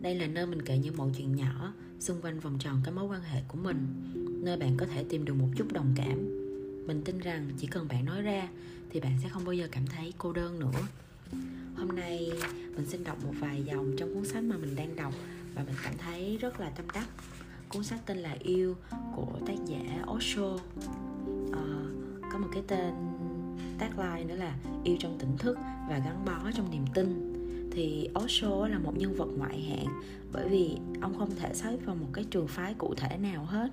đây 0.00 0.14
là 0.14 0.26
nơi 0.26 0.46
mình 0.46 0.62
kể 0.62 0.78
những 0.78 0.96
mọi 0.96 1.10
chuyện 1.18 1.36
nhỏ 1.36 1.72
xung 1.98 2.20
quanh 2.20 2.40
vòng 2.40 2.58
tròn 2.58 2.80
các 2.84 2.90
mối 2.94 3.04
quan 3.04 3.22
hệ 3.22 3.42
của 3.48 3.58
mình 3.58 3.86
nơi 4.42 4.56
bạn 4.56 4.76
có 4.76 4.86
thể 4.86 5.04
tìm 5.08 5.24
được 5.24 5.34
một 5.34 5.48
chút 5.56 5.72
đồng 5.72 5.92
cảm. 5.96 6.18
Mình 6.86 7.02
tin 7.04 7.18
rằng 7.18 7.50
chỉ 7.58 7.66
cần 7.66 7.88
bạn 7.88 8.04
nói 8.04 8.22
ra 8.22 8.48
thì 8.90 9.00
bạn 9.00 9.12
sẽ 9.22 9.28
không 9.28 9.44
bao 9.44 9.52
giờ 9.52 9.68
cảm 9.70 9.86
thấy 9.86 10.12
cô 10.18 10.32
đơn 10.32 10.58
nữa. 10.58 10.80
Hôm 11.76 11.88
nay 11.88 12.32
mình 12.76 12.86
xin 12.86 13.04
đọc 13.04 13.24
một 13.24 13.32
vài 13.40 13.62
dòng 13.62 13.94
trong 13.96 14.14
cuốn 14.14 14.24
sách 14.24 14.44
mà 14.44 14.56
mình 14.56 14.76
đang 14.76 14.96
đọc 14.96 15.14
và 15.54 15.64
mình 15.64 15.74
cảm 15.84 15.94
thấy 15.98 16.36
rất 16.40 16.60
là 16.60 16.70
tâm 16.70 16.86
đắc. 16.94 17.06
Cuốn 17.68 17.84
sách 17.84 18.00
tên 18.06 18.18
là 18.18 18.36
yêu 18.40 18.76
của 19.16 19.38
tác 19.46 19.56
giả 19.66 20.04
Osho. 20.10 20.58
À, 21.52 21.64
có 22.32 22.38
một 22.38 22.48
cái 22.52 22.62
tên 22.66 22.94
tagline 23.78 24.24
nữa 24.24 24.36
là 24.36 24.56
yêu 24.84 24.96
trong 25.00 25.18
tỉnh 25.18 25.36
thức 25.38 25.56
và 25.88 26.02
gắn 26.04 26.24
bó 26.24 26.50
trong 26.56 26.70
niềm 26.70 26.84
tin 26.94 27.29
thì 27.70 28.08
Osho 28.24 28.68
là 28.68 28.78
một 28.78 28.92
nhân 28.96 29.14
vật 29.14 29.28
ngoại 29.38 29.60
hạng 29.60 29.86
bởi 30.32 30.48
vì 30.48 30.76
ông 31.00 31.18
không 31.18 31.30
thể 31.36 31.54
xếp 31.54 31.76
vào 31.84 31.96
một 31.96 32.08
cái 32.12 32.24
trường 32.30 32.48
phái 32.48 32.74
cụ 32.74 32.94
thể 32.96 33.16
nào 33.16 33.44
hết. 33.44 33.68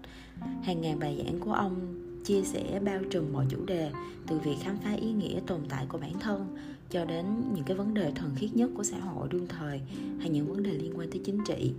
Hàng 0.64 0.82
ngàn 0.82 1.00
bài 1.00 1.24
giảng 1.26 1.40
của 1.40 1.54
ông 1.54 2.04
chia 2.26 2.44
sẻ 2.44 2.80
bao 2.86 3.00
trùm 3.12 3.34
mọi 3.34 3.46
chủ 3.50 3.66
đề 3.66 3.92
từ 4.28 4.40
việc 4.40 4.56
khám 4.64 4.78
phá 4.78 4.94
ý 4.94 5.12
nghĩa 5.12 5.40
tồn 5.48 5.62
tại 5.70 5.86
của 5.90 5.98
bản 5.98 6.20
thân 6.20 6.58
cho 6.90 7.06
đến 7.06 7.26
những 7.54 7.64
cái 7.64 7.78
vấn 7.78 7.94
đề 7.94 8.12
thần 8.16 8.36
khiết 8.36 8.56
nhất 8.56 8.70
của 8.76 8.84
xã 8.84 9.00
hội 9.00 9.28
đương 9.32 9.48
thời 9.48 9.82
hay 10.20 10.30
những 10.30 10.48
vấn 10.48 10.64
đề 10.64 10.72
liên 10.72 10.94
quan 10.98 11.12
tới 11.12 11.22
chính 11.26 11.40
trị. 11.48 11.74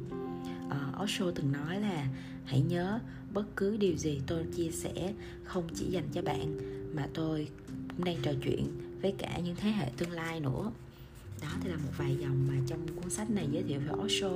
Uh, 0.67 1.03
Osho 1.03 1.31
từng 1.35 1.53
nói 1.53 1.81
là 1.81 2.07
hãy 2.45 2.61
nhớ 2.61 2.99
bất 3.35 3.45
cứ 3.57 3.77
điều 3.77 3.97
gì 3.97 4.21
tôi 4.27 4.45
chia 4.57 4.71
sẻ 4.71 5.13
không 5.45 5.65
chỉ 5.75 5.85
dành 5.85 6.09
cho 6.13 6.23
bạn 6.23 6.59
mà 6.95 7.09
tôi 7.15 7.49
cũng 7.97 8.05
đang 8.05 8.17
trò 8.23 8.33
chuyện 8.45 8.67
với 9.03 9.15
cả 9.19 9.39
những 9.45 9.57
thế 9.57 9.71
hệ 9.71 9.91
tương 9.97 10.11
lai 10.11 10.41
nữa 10.41 10.73
đó 11.43 11.49
thì 11.61 11.71
là 11.71 11.77
một 11.77 11.93
vài 11.97 12.17
dòng 12.17 12.47
mà 12.49 12.55
trong 12.67 12.81
cuốn 12.89 13.11
sách 13.11 13.31
này 13.31 13.49
giới 13.53 13.63
thiệu 13.63 13.81
về 13.81 13.93
Osho. 14.05 14.31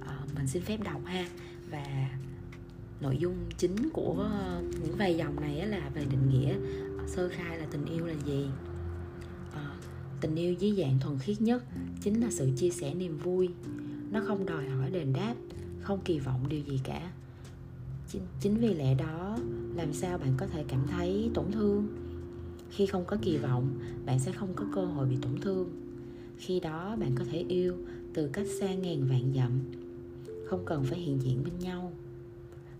À, 0.00 0.18
mình 0.36 0.46
xin 0.46 0.62
phép 0.62 0.78
đọc 0.84 1.00
ha. 1.04 1.28
Và 1.70 2.10
nội 3.00 3.16
dung 3.18 3.34
chính 3.58 3.88
của 3.92 4.28
những 4.82 4.96
vài 4.98 5.16
dòng 5.16 5.40
này 5.40 5.66
là 5.66 5.90
về 5.94 6.04
định 6.04 6.30
nghĩa 6.30 6.52
ờ, 6.98 7.06
sơ 7.06 7.28
khai 7.28 7.58
là 7.58 7.66
tình 7.70 7.84
yêu 7.84 8.06
là 8.06 8.14
gì. 8.24 8.46
À, 9.54 9.74
tình 10.20 10.34
yêu 10.34 10.52
dưới 10.52 10.74
dạng 10.78 10.98
thuần 11.00 11.18
khiết 11.18 11.40
nhất 11.40 11.64
chính 12.00 12.20
là 12.20 12.28
sự 12.30 12.50
chia 12.56 12.70
sẻ 12.70 12.94
niềm 12.94 13.18
vui. 13.18 13.48
Nó 14.10 14.20
không 14.26 14.46
đòi 14.46 14.68
hỏi 14.68 14.90
đền 14.90 15.12
đáp 15.12 15.34
không 15.80 16.00
kỳ 16.04 16.18
vọng 16.18 16.48
điều 16.48 16.60
gì 16.60 16.80
cả. 16.84 17.12
Chính, 18.08 18.22
chính 18.40 18.56
vì 18.56 18.74
lẽ 18.74 18.94
đó 18.94 19.38
làm 19.74 19.92
sao 19.92 20.18
bạn 20.18 20.34
có 20.36 20.46
thể 20.46 20.64
cảm 20.68 20.86
thấy 20.90 21.30
tổn 21.34 21.52
thương? 21.52 21.88
Khi 22.70 22.86
không 22.86 23.04
có 23.04 23.16
kỳ 23.22 23.36
vọng 23.36 23.78
bạn 24.06 24.18
sẽ 24.18 24.32
không 24.32 24.54
có 24.54 24.64
cơ 24.74 24.84
hội 24.84 25.06
bị 25.06 25.16
tổn 25.22 25.40
thương 25.40 25.87
khi 26.38 26.60
đó, 26.60 26.96
bạn 27.00 27.14
có 27.14 27.24
thể 27.30 27.44
yêu 27.48 27.76
từ 28.14 28.28
cách 28.32 28.46
xa 28.60 28.74
ngàn 28.74 29.08
vạn 29.08 29.32
dặm, 29.34 29.50
không 30.46 30.62
cần 30.66 30.84
phải 30.84 30.98
hiện 30.98 31.18
diện 31.20 31.42
bên 31.44 31.58
nhau. 31.58 31.92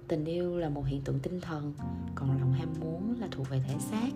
Tình 0.09 0.25
yêu 0.25 0.59
là 0.59 0.69
một 0.69 0.87
hiện 0.87 1.01
tượng 1.05 1.19
tinh 1.19 1.41
thần, 1.41 1.73
còn 2.14 2.41
lòng 2.41 2.53
ham 2.53 2.69
muốn 2.81 3.14
là 3.20 3.29
thuộc 3.31 3.48
về 3.48 3.62
thể 3.69 3.75
xác. 3.79 4.11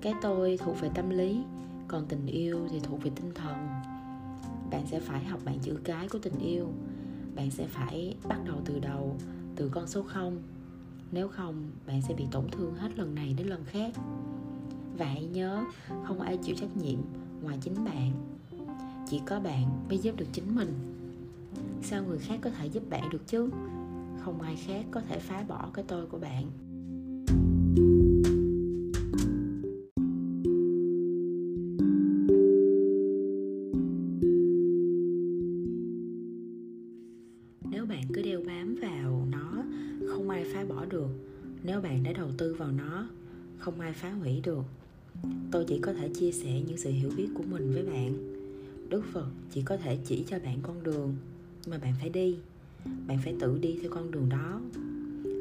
Cái 0.00 0.12
tôi 0.22 0.56
thuộc 0.56 0.80
về 0.80 0.90
tâm 0.94 1.10
lý, 1.10 1.42
còn 1.88 2.06
tình 2.08 2.26
yêu 2.26 2.58
thì 2.70 2.80
thuộc 2.80 3.02
về 3.02 3.10
tinh 3.16 3.30
thần. 3.34 3.56
Bạn 4.70 4.86
sẽ 4.90 5.00
phải 5.00 5.24
học 5.24 5.40
bạn 5.44 5.58
chữ 5.62 5.78
cái 5.84 6.08
của 6.08 6.18
tình 6.18 6.38
yêu. 6.38 6.68
Bạn 7.34 7.50
sẽ 7.50 7.66
phải 7.66 8.16
bắt 8.28 8.38
đầu 8.44 8.56
từ 8.64 8.78
đầu, 8.78 9.16
từ 9.56 9.68
con 9.68 9.86
số 9.86 10.02
0 10.02 10.42
nếu 11.12 11.28
không, 11.28 11.70
bạn 11.86 12.02
sẽ 12.02 12.14
bị 12.14 12.24
tổn 12.30 12.44
thương 12.52 12.74
hết 12.74 12.98
lần 12.98 13.14
này 13.14 13.34
đến 13.38 13.46
lần 13.46 13.64
khác. 13.64 13.92
Và 14.98 15.06
hãy 15.06 15.24
nhớ, 15.24 15.64
không 16.04 16.20
ai 16.20 16.36
chịu 16.36 16.56
trách 16.58 16.76
nhiệm 16.76 16.98
ngoài 17.42 17.58
chính 17.60 17.84
bạn 17.84 18.12
chỉ 19.10 19.20
có 19.26 19.40
bạn 19.40 19.88
mới 19.88 19.98
giúp 19.98 20.16
được 20.16 20.26
chính 20.32 20.54
mình. 20.54 20.74
Sao 21.82 22.04
người 22.04 22.18
khác 22.18 22.38
có 22.42 22.50
thể 22.50 22.66
giúp 22.66 22.90
bạn 22.90 23.10
được 23.10 23.26
chứ? 23.26 23.50
Không 24.20 24.40
ai 24.40 24.56
khác 24.66 24.84
có 24.90 25.00
thể 25.00 25.18
phá 25.18 25.44
bỏ 25.48 25.70
cái 25.74 25.84
tôi 25.88 26.06
của 26.06 26.18
bạn. 26.18 26.46
Nếu 37.70 37.86
bạn 37.86 38.02
cứ 38.12 38.22
đeo 38.22 38.40
bám 38.46 38.74
vào 38.82 39.26
nó, 39.30 39.64
không 40.08 40.30
ai 40.30 40.44
phá 40.54 40.64
bỏ 40.68 40.84
được. 40.84 41.08
Nếu 41.62 41.80
bạn 41.80 42.02
đã 42.02 42.12
đầu 42.12 42.28
tư 42.38 42.54
vào 42.58 42.72
nó, 42.72 43.08
không 43.58 43.80
ai 43.80 43.92
phá 43.92 44.10
hủy 44.10 44.40
được. 44.44 44.64
Tôi 45.50 45.64
chỉ 45.68 45.78
có 45.78 45.92
thể 45.92 46.08
chia 46.08 46.32
sẻ 46.32 46.62
những 46.66 46.78
sự 46.78 46.90
hiểu 46.90 47.10
biết 47.16 47.28
của 47.34 47.44
mình 47.50 47.72
với 47.72 47.82
bạn 47.82 48.39
đức 48.90 49.04
phật 49.12 49.26
chỉ 49.50 49.62
có 49.62 49.76
thể 49.76 49.98
chỉ 50.04 50.24
cho 50.28 50.38
bạn 50.38 50.58
con 50.62 50.82
đường 50.82 51.16
mà 51.66 51.78
bạn 51.78 51.94
phải 52.00 52.08
đi. 52.08 52.36
Bạn 53.06 53.18
phải 53.24 53.34
tự 53.40 53.58
đi 53.58 53.78
theo 53.82 53.90
con 53.90 54.10
đường 54.10 54.28
đó. 54.28 54.60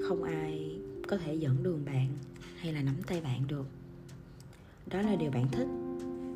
Không 0.07 0.23
ai 0.23 0.79
có 1.07 1.17
thể 1.17 1.35
dẫn 1.35 1.63
đường 1.63 1.85
bạn 1.85 2.07
hay 2.55 2.73
là 2.73 2.81
nắm 2.81 2.95
tay 3.07 3.21
bạn 3.21 3.41
được. 3.47 3.65
Đó 4.91 5.01
là 5.01 5.15
điều 5.15 5.31
bạn 5.31 5.47
thích. 5.51 5.67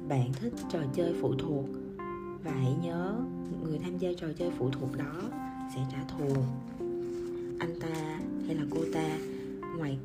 Bạn 0.07 0.33
thích 0.33 0.53
trò 0.71 0.79
chơi 0.95 1.13
phụ 1.21 1.33
thuộc. 1.35 1.65
Và 2.43 2.51
hãy 2.51 2.75
nhớ, 2.83 3.15
người 3.63 3.79
tham 3.79 3.97
gia 3.97 4.09
trò 4.17 4.27
chơi 4.37 4.51
phụ 4.57 4.69
thuộc 4.69 4.97
đó 4.97 5.21
sẽ 5.75 5.81
trả 5.91 6.03
thù. 6.03 6.35
Anh 7.59 7.79
ta 7.79 8.19
hay 8.45 8.55
là 8.55 8.63
cô 8.69 8.79
ta 8.93 9.17
ngoài, 9.77 9.97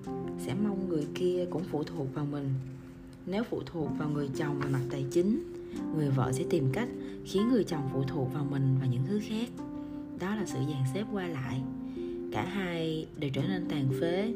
sẽ 0.46 0.54
mong 0.54 0.88
người 0.88 1.06
kia 1.14 1.46
cũng 1.50 1.64
phụ 1.70 1.82
thuộc 1.84 2.14
vào 2.14 2.26
mình. 2.26 2.48
Nếu 3.26 3.44
phụ 3.44 3.62
thuộc 3.66 3.88
vào 3.98 4.08
người 4.08 4.28
chồng 4.36 4.60
về 4.60 4.68
mặt 4.70 4.82
tài 4.90 5.04
chính 5.10 5.57
người 5.96 6.10
vợ 6.10 6.32
sẽ 6.32 6.44
tìm 6.50 6.72
cách 6.72 6.88
khiến 7.24 7.48
người 7.48 7.64
chồng 7.64 7.88
phụ 7.92 8.02
thuộc 8.02 8.32
vào 8.32 8.44
mình 8.50 8.76
và 8.80 8.86
những 8.86 9.02
thứ 9.06 9.20
khác. 9.28 9.48
Đó 10.18 10.34
là 10.34 10.46
sự 10.46 10.58
dàn 10.68 10.82
xếp 10.94 11.04
qua 11.12 11.26
lại. 11.26 11.62
Cả 12.32 12.44
hai 12.44 13.06
đều 13.18 13.30
trở 13.34 13.42
nên 13.42 13.68
tàn 13.68 13.88
phế. 14.00 14.34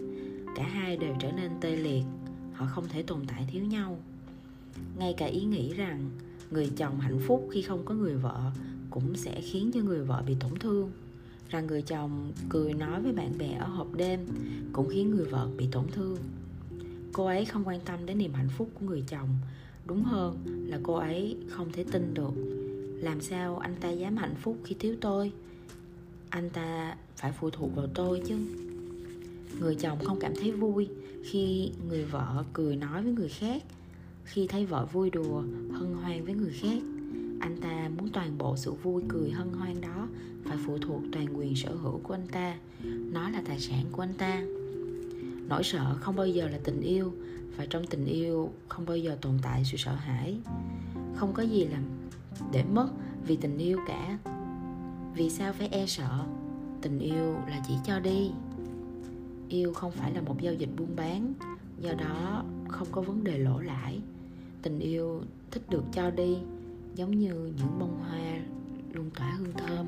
Cả 0.56 0.62
hai 0.62 0.96
đều 0.96 1.14
trở 1.20 1.32
nên 1.32 1.50
tê 1.60 1.76
liệt. 1.76 2.04
Họ 2.52 2.66
không 2.66 2.88
thể 2.88 3.02
tồn 3.02 3.20
tại 3.26 3.48
thiếu 3.52 3.64
nhau. 3.64 3.98
Ngay 4.98 5.14
cả 5.16 5.26
ý 5.26 5.44
nghĩ 5.44 5.74
rằng 5.74 6.10
người 6.50 6.70
chồng 6.76 7.00
hạnh 7.00 7.18
phúc 7.26 7.48
khi 7.52 7.62
không 7.62 7.84
có 7.84 7.94
người 7.94 8.16
vợ 8.16 8.50
cũng 8.90 9.16
sẽ 9.16 9.40
khiến 9.40 9.70
cho 9.74 9.80
người 9.80 10.04
vợ 10.04 10.22
bị 10.26 10.36
tổn 10.40 10.58
thương. 10.60 10.90
Rằng 11.48 11.66
người 11.66 11.82
chồng 11.82 12.32
cười 12.48 12.74
nói 12.74 13.02
với 13.02 13.12
bạn 13.12 13.38
bè 13.38 13.52
ở 13.52 13.66
hộp 13.66 13.94
đêm 13.94 14.20
cũng 14.72 14.88
khiến 14.90 15.10
người 15.10 15.24
vợ 15.24 15.48
bị 15.56 15.68
tổn 15.72 15.84
thương. 15.92 16.16
Cô 17.12 17.26
ấy 17.26 17.44
không 17.44 17.64
quan 17.64 17.80
tâm 17.80 18.06
đến 18.06 18.18
niềm 18.18 18.32
hạnh 18.32 18.48
phúc 18.48 18.70
của 18.74 18.86
người 18.86 19.04
chồng 19.08 19.28
đúng 19.86 20.02
hơn 20.02 20.38
là 20.68 20.78
cô 20.82 20.94
ấy 20.94 21.36
không 21.48 21.72
thể 21.72 21.84
tin 21.92 22.14
được. 22.14 22.32
Làm 23.00 23.20
sao 23.20 23.58
anh 23.58 23.74
ta 23.80 23.90
dám 23.90 24.16
hạnh 24.16 24.34
phúc 24.42 24.56
khi 24.64 24.74
thiếu 24.78 24.96
tôi? 25.00 25.32
Anh 26.30 26.50
ta 26.50 26.96
phải 27.16 27.32
phụ 27.32 27.50
thuộc 27.50 27.76
vào 27.76 27.86
tôi 27.94 28.22
chứ. 28.26 28.36
Người 29.60 29.74
chồng 29.74 29.98
không 30.04 30.18
cảm 30.20 30.32
thấy 30.40 30.52
vui 30.52 30.88
khi 31.24 31.72
người 31.88 32.04
vợ 32.04 32.44
cười 32.52 32.76
nói 32.76 33.02
với 33.02 33.12
người 33.12 33.28
khác. 33.28 33.62
Khi 34.24 34.46
thấy 34.46 34.66
vợ 34.66 34.86
vui 34.92 35.10
đùa, 35.10 35.42
hân 35.72 35.94
hoan 35.94 36.24
với 36.24 36.34
người 36.34 36.52
khác, 36.52 36.82
anh 37.40 37.56
ta 37.60 37.90
muốn 37.98 38.08
toàn 38.12 38.38
bộ 38.38 38.56
sự 38.56 38.72
vui, 38.72 39.02
cười, 39.08 39.30
hân 39.30 39.48
hoan 39.52 39.80
đó 39.80 40.08
phải 40.44 40.58
phụ 40.66 40.78
thuộc 40.78 41.02
toàn 41.12 41.38
quyền 41.38 41.56
sở 41.56 41.74
hữu 41.74 42.00
của 42.02 42.14
anh 42.14 42.26
ta. 42.32 42.58
Nó 42.84 43.30
là 43.30 43.42
tài 43.46 43.60
sản 43.60 43.84
của 43.92 44.02
anh 44.02 44.14
ta 44.18 44.42
nỗi 45.52 45.62
sợ 45.64 45.96
không 46.00 46.16
bao 46.16 46.26
giờ 46.26 46.48
là 46.48 46.58
tình 46.64 46.80
yêu, 46.80 47.12
và 47.56 47.66
trong 47.70 47.86
tình 47.86 48.04
yêu 48.04 48.50
không 48.68 48.86
bao 48.86 48.96
giờ 48.96 49.16
tồn 49.20 49.32
tại 49.42 49.64
sự 49.64 49.76
sợ 49.76 49.94
hãi. 49.94 50.36
Không 51.16 51.32
có 51.32 51.42
gì 51.42 51.64
làm 51.64 51.82
để 52.52 52.64
mất 52.64 52.88
vì 53.26 53.36
tình 53.36 53.58
yêu 53.58 53.78
cả. 53.88 54.18
Vì 55.14 55.30
sao 55.30 55.52
phải 55.52 55.68
e 55.68 55.86
sợ? 55.86 56.24
Tình 56.82 56.98
yêu 56.98 57.34
là 57.48 57.62
chỉ 57.68 57.74
cho 57.84 58.00
đi. 58.00 58.30
Yêu 59.48 59.72
không 59.72 59.92
phải 59.92 60.12
là 60.12 60.20
một 60.20 60.40
giao 60.40 60.54
dịch 60.54 60.68
buôn 60.76 60.96
bán, 60.96 61.34
do 61.80 61.92
đó 61.92 62.44
không 62.68 62.88
có 62.92 63.02
vấn 63.02 63.24
đề 63.24 63.38
lỗ 63.38 63.60
lãi. 63.60 64.00
Tình 64.62 64.78
yêu 64.78 65.22
thích 65.50 65.62
được 65.70 65.84
cho 65.92 66.10
đi, 66.10 66.36
giống 66.94 67.18
như 67.18 67.34
những 67.34 67.78
bông 67.78 67.98
hoa 68.00 68.40
luôn 68.92 69.10
tỏa 69.10 69.30
hương 69.30 69.52
thơm. 69.52 69.86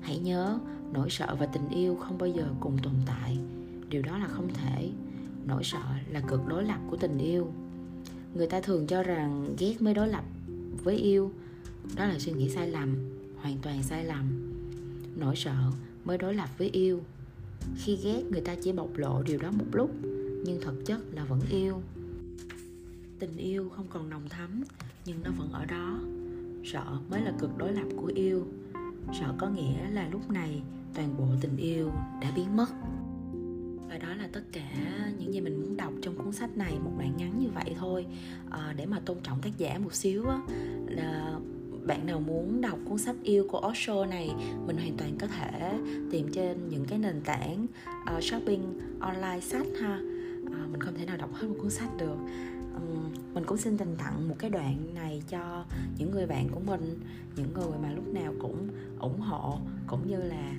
Hãy 0.00 0.18
nhớ, 0.18 0.58
nỗi 0.92 1.10
sợ 1.10 1.36
và 1.40 1.46
tình 1.46 1.68
yêu 1.68 1.96
không 1.96 2.18
bao 2.18 2.28
giờ 2.28 2.48
cùng 2.60 2.78
tồn 2.82 2.94
tại 3.06 3.38
điều 3.88 4.02
đó 4.02 4.18
là 4.18 4.28
không 4.28 4.48
thể. 4.54 4.90
Nỗi 5.46 5.64
sợ 5.64 5.82
là 6.10 6.20
cực 6.20 6.46
đối 6.46 6.64
lập 6.64 6.78
của 6.90 6.96
tình 6.96 7.18
yêu. 7.18 7.52
Người 8.34 8.46
ta 8.46 8.60
thường 8.60 8.86
cho 8.86 9.02
rằng 9.02 9.54
ghét 9.58 9.82
mới 9.82 9.94
đối 9.94 10.08
lập 10.08 10.24
với 10.84 10.96
yêu. 10.96 11.32
Đó 11.96 12.06
là 12.06 12.18
suy 12.18 12.32
nghĩ 12.32 12.48
sai 12.48 12.68
lầm, 12.68 12.94
hoàn 13.36 13.58
toàn 13.62 13.82
sai 13.82 14.04
lầm. 14.04 14.52
Nỗi 15.16 15.36
sợ 15.36 15.56
mới 16.04 16.18
đối 16.18 16.34
lập 16.34 16.48
với 16.58 16.68
yêu. 16.68 17.00
Khi 17.76 17.98
ghét, 18.04 18.22
người 18.30 18.40
ta 18.40 18.54
chỉ 18.62 18.72
bộc 18.72 18.96
lộ 18.96 19.22
điều 19.22 19.38
đó 19.38 19.50
một 19.50 19.66
lúc, 19.72 19.90
nhưng 20.44 20.60
thực 20.60 20.86
chất 20.86 21.00
là 21.12 21.24
vẫn 21.24 21.40
yêu. 21.50 21.82
Tình 23.18 23.36
yêu 23.36 23.68
không 23.76 23.86
còn 23.90 24.10
nồng 24.10 24.28
thắm, 24.28 24.64
nhưng 25.06 25.22
nó 25.22 25.30
vẫn 25.38 25.52
ở 25.52 25.64
đó. 25.64 26.00
Sợ 26.64 26.98
mới 27.10 27.20
là 27.20 27.32
cực 27.38 27.58
đối 27.58 27.72
lập 27.72 27.86
của 27.96 28.12
yêu. 28.14 28.46
Sợ 29.20 29.34
có 29.38 29.48
nghĩa 29.48 29.90
là 29.90 30.08
lúc 30.08 30.30
này 30.30 30.62
toàn 30.94 31.16
bộ 31.18 31.26
tình 31.40 31.56
yêu 31.56 31.90
đã 32.22 32.32
biến 32.36 32.56
mất 32.56 32.68
và 33.88 33.98
đó 33.98 34.14
là 34.14 34.28
tất 34.32 34.42
cả 34.52 34.70
những 35.18 35.34
gì 35.34 35.40
mình 35.40 35.60
muốn 35.60 35.76
đọc 35.76 35.92
trong 36.02 36.16
cuốn 36.16 36.32
sách 36.32 36.56
này 36.56 36.78
một 36.84 36.90
đoạn 36.98 37.12
ngắn 37.16 37.38
như 37.38 37.48
vậy 37.54 37.74
thôi. 37.78 38.06
À, 38.50 38.74
để 38.76 38.86
mà 38.86 39.00
tôn 39.00 39.18
trọng 39.22 39.40
tác 39.42 39.58
giả 39.58 39.78
một 39.78 39.94
xíu 39.94 40.26
á 40.26 40.38
là 40.88 41.38
bạn 41.86 42.06
nào 42.06 42.20
muốn 42.20 42.60
đọc 42.60 42.78
cuốn 42.84 42.98
sách 42.98 43.16
yêu 43.22 43.46
của 43.50 43.68
Osho 43.68 44.06
này 44.06 44.30
mình 44.66 44.76
hoàn 44.76 44.96
toàn 44.96 45.18
có 45.18 45.26
thể 45.26 45.78
tìm 46.10 46.28
trên 46.32 46.68
những 46.68 46.84
cái 46.84 46.98
nền 46.98 47.20
tảng 47.24 47.66
uh, 48.16 48.22
shopping 48.22 48.80
online 49.00 49.40
sách 49.40 49.66
ha. 49.80 50.00
Uh, 50.42 50.70
mình 50.70 50.80
không 50.80 50.94
thể 50.94 51.06
nào 51.06 51.16
đọc 51.16 51.34
hết 51.34 51.48
một 51.48 51.56
cuốn 51.60 51.70
sách 51.70 51.90
được. 51.98 52.16
Um, 52.74 53.12
mình 53.34 53.44
cũng 53.46 53.58
xin 53.58 53.76
dành 53.76 53.96
tặng 53.96 54.28
một 54.28 54.34
cái 54.38 54.50
đoạn 54.50 54.94
này 54.94 55.22
cho 55.28 55.64
những 55.98 56.10
người 56.10 56.26
bạn 56.26 56.48
của 56.48 56.60
mình 56.60 57.00
những 57.36 57.52
người 57.54 57.78
mà 57.82 57.92
lúc 57.92 58.08
nào 58.08 58.34
cũng 58.38 58.68
ủng 58.98 59.20
hộ 59.20 59.58
cũng 59.86 60.08
như 60.08 60.16
là 60.16 60.52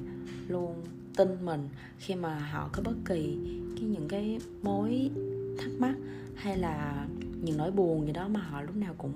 luôn 0.47 0.75
tin 1.19 1.45
mình 1.45 1.69
khi 1.97 2.15
mà 2.15 2.39
họ 2.39 2.69
có 2.73 2.81
bất 2.85 2.95
kỳ 3.05 3.37
cái 3.75 3.89
những 3.89 4.07
cái 4.07 4.39
mối 4.61 5.09
thắc 5.57 5.71
mắc 5.79 5.95
hay 6.35 6.57
là 6.57 7.07
những 7.43 7.57
nỗi 7.57 7.71
buồn 7.71 8.05
gì 8.05 8.11
đó 8.11 8.27
mà 8.27 8.39
họ 8.39 8.61
lúc 8.61 8.75
nào 8.75 8.95
cũng 8.97 9.13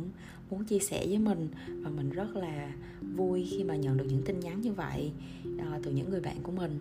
muốn 0.50 0.66
chia 0.66 0.80
sẻ 0.80 1.06
với 1.08 1.18
mình. 1.20 1.48
Và 1.82 1.90
mình 1.90 2.10
rất 2.10 2.36
là 2.36 2.72
vui 3.16 3.48
khi 3.52 3.64
mà 3.64 3.76
nhận 3.76 3.98
được 3.98 4.06
những 4.08 4.24
tin 4.26 4.40
nhắn 4.40 4.62
như 4.62 4.74
vậy 4.74 5.12
à, 5.60 5.80
từ 5.84 5.92
những 5.92 6.10
người 6.10 6.20
bạn 6.20 6.38
của 6.44 6.52
mình. 6.52 6.80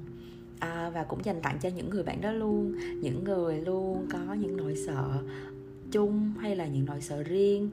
À, 0.59 0.91
và 0.91 1.05
cũng 1.05 1.25
dành 1.25 1.43
tặng 1.43 1.59
cho 1.63 1.69
những 1.69 1.91
người 1.91 2.03
bạn 2.03 2.21
đó 2.21 2.33
luôn. 2.33 2.75
Những 3.01 3.25
người 3.25 3.61
luôn 3.61 4.07
có 4.13 4.35
những 4.35 4.57
nỗi 4.57 4.77
sợ 4.87 5.23
chung 5.91 6.33
hay 6.39 6.57
là 6.57 6.67
những 6.67 6.85
nỗi 6.85 7.01
sợ 7.01 7.23
riêng 7.23 7.71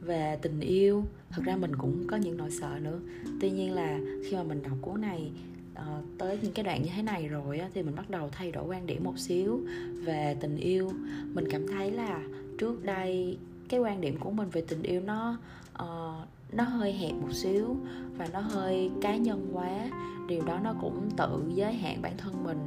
về 0.00 0.38
tình 0.42 0.60
yêu. 0.60 1.04
Thật 1.30 1.42
ra 1.44 1.56
mình 1.56 1.76
cũng 1.76 2.06
có 2.06 2.16
những 2.16 2.36
nỗi 2.36 2.50
sợ 2.50 2.78
nữa. 2.82 3.00
Tuy 3.40 3.50
nhiên 3.50 3.72
là 3.72 4.00
khi 4.24 4.36
mà 4.36 4.42
mình 4.42 4.62
đọc 4.62 4.78
cuốn 4.80 5.00
này 5.00 5.30
uh, 5.76 6.04
tới 6.18 6.38
những 6.42 6.52
cái 6.52 6.64
đoạn 6.64 6.82
như 6.82 6.90
thế 6.96 7.02
này 7.02 7.28
rồi 7.28 7.58
á, 7.58 7.68
thì 7.74 7.82
mình 7.82 7.96
bắt 7.96 8.10
đầu 8.10 8.28
thay 8.32 8.52
đổi 8.52 8.64
quan 8.64 8.86
điểm 8.86 9.04
một 9.04 9.18
xíu 9.18 9.60
về 10.04 10.36
tình 10.40 10.56
yêu 10.56 10.90
mình 11.32 11.44
cảm 11.50 11.66
thấy 11.66 11.90
là 11.90 12.20
trước 12.58 12.84
đây 12.84 13.38
cái 13.68 13.80
quan 13.80 14.00
điểm 14.00 14.18
của 14.20 14.30
mình 14.30 14.48
về 14.50 14.64
tình 14.68 14.82
yêu 14.82 15.00
nó 15.00 15.38
uh, 15.82 16.28
nó 16.52 16.64
hơi 16.64 16.92
hẹp 16.92 17.12
một 17.12 17.32
xíu 17.32 17.76
và 18.18 18.28
nó 18.32 18.40
hơi 18.40 18.90
cá 19.02 19.16
nhân 19.16 19.50
quá 19.52 19.90
điều 20.28 20.44
đó 20.44 20.58
nó 20.64 20.74
cũng 20.80 21.10
tự 21.16 21.42
giới 21.54 21.72
hạn 21.72 22.02
bản 22.02 22.16
thân 22.16 22.44
mình 22.44 22.58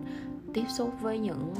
tiếp 0.54 0.66
xúc 0.78 0.94
với 1.02 1.20
những 1.20 1.54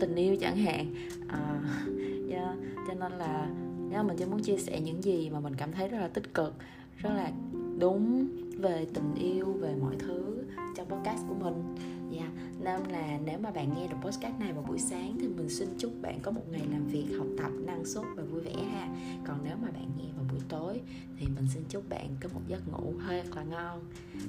tình 0.00 0.14
yêu 0.14 0.36
chẳng 0.40 0.56
hạn 0.56 0.94
uh, 1.24 2.30
yeah. 2.30 2.56
cho 2.88 2.94
nên 2.94 3.12
là 3.12 3.50
yeah, 3.92 4.06
mình 4.06 4.16
chỉ 4.16 4.24
muốn 4.24 4.42
chia 4.42 4.56
sẻ 4.56 4.80
những 4.80 5.04
gì 5.04 5.30
mà 5.30 5.40
mình 5.40 5.54
cảm 5.56 5.72
thấy 5.72 5.88
rất 5.88 5.98
là 5.98 6.08
tích 6.08 6.34
cực 6.34 6.54
rất 6.96 7.10
là 7.16 7.30
đúng 7.78 8.28
về 8.58 8.86
tình 8.94 9.14
yêu, 9.14 9.46
về 9.52 9.74
mọi 9.80 9.96
thứ 9.98 10.44
trong 10.76 10.88
podcast 10.88 11.22
của 11.28 11.34
mình. 11.34 11.74
Dạ 12.10 12.20
yeah. 12.20 12.32
nên 12.60 12.92
là 12.92 13.18
nếu 13.24 13.38
mà 13.38 13.50
bạn 13.50 13.74
nghe 13.76 13.88
được 13.88 13.96
podcast 14.02 14.40
này 14.40 14.52
vào 14.52 14.64
buổi 14.68 14.78
sáng 14.78 15.16
thì 15.20 15.28
mình 15.28 15.48
xin 15.48 15.68
chúc 15.78 15.92
bạn 16.02 16.18
có 16.22 16.30
một 16.30 16.42
ngày 16.50 16.66
làm 16.72 16.86
việc, 16.86 17.06
học 17.18 17.26
tập, 17.38 17.50
năng 17.66 17.84
suất 17.84 18.04
và 18.16 18.22
vui 18.22 18.40
vẻ 18.40 18.54
ha. 18.72 18.88
Còn 19.26 19.38
nếu 19.44 19.56
mà 19.62 19.70
bạn 19.70 19.90
nghe 19.98 20.08
vào 20.16 20.24
buổi 20.30 20.40
tối 20.48 20.80
thì 21.18 21.26
mình 21.26 21.46
xin 21.54 21.62
chúc 21.68 21.88
bạn 21.88 22.08
có 22.20 22.28
một 22.34 22.40
giấc 22.48 22.68
ngủ 22.68 22.92
hơi 22.98 23.22
là 23.36 23.42
ngon. 23.42 23.80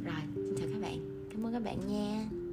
Rồi, 0.05 0.21
xin 0.35 0.55
chào 0.57 0.67
các 0.73 0.81
bạn. 0.81 1.27
Cảm 1.31 1.45
ơn 1.45 1.53
các 1.53 1.63
bạn 1.63 1.77
nha. 1.87 2.48